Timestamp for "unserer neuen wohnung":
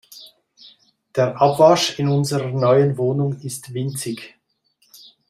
2.07-3.39